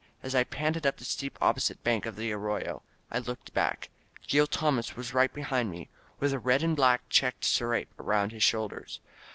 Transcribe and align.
As 0.23 0.33
I 0.33 0.43
panted 0.43 0.87
up 0.87 0.97
the 0.97 1.05
steep 1.05 1.37
opposite 1.43 1.83
bank 1.83 2.07
of 2.07 2.15
the 2.15 2.31
arroyo, 2.31 2.81
I 3.11 3.19
looked 3.19 3.53
back. 3.53 3.91
Gil 4.27 4.47
Tomas 4.47 4.95
was 4.95 5.13
right 5.13 5.31
be 5.31 5.41
hind 5.43 5.69
me, 5.69 5.89
with 6.19 6.33
a 6.33 6.39
red 6.39 6.63
and 6.63 6.75
black 6.75 7.07
checked 7.07 7.45
serape 7.45 7.93
round 7.97 8.31
his 8.31 8.41
shoulders. 8.41 8.99